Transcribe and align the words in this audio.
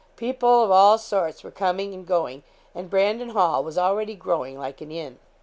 People 0.15 0.63
of 0.63 0.71
all 0.71 0.97
sorts 0.97 1.43
were 1.43 1.51
coming 1.51 1.93
and 1.93 2.07
going, 2.07 2.41
and 2.73 2.89
Brandon 2.89 3.29
Hall 3.29 3.63
was 3.63 3.77
already 3.77 4.15
growing 4.15 4.57
like 4.57 4.81
an 4.81 4.89
inn. 4.91 5.19